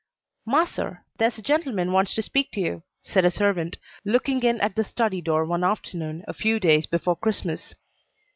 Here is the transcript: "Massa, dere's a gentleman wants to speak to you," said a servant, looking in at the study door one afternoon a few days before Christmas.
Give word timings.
"Massa, 0.47 1.01
dere's 1.19 1.37
a 1.37 1.43
gentleman 1.43 1.91
wants 1.91 2.15
to 2.15 2.23
speak 2.23 2.49
to 2.53 2.59
you," 2.59 2.81
said 3.03 3.23
a 3.23 3.29
servant, 3.29 3.77
looking 4.03 4.41
in 4.41 4.59
at 4.59 4.75
the 4.75 4.83
study 4.83 5.21
door 5.21 5.45
one 5.45 5.63
afternoon 5.63 6.25
a 6.27 6.33
few 6.33 6.59
days 6.59 6.87
before 6.87 7.15
Christmas. 7.15 7.75